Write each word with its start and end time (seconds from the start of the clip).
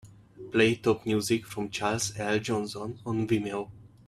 Play 0.51 0.77
top 0.77 1.05
music 1.05 1.45
from 1.45 1.69
Charles 1.69 2.17
L. 2.19 2.39
Johnson 2.39 2.97
on 3.05 3.27
vimeo 3.27 3.69